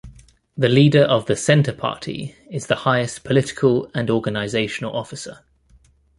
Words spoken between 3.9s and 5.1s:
and organizational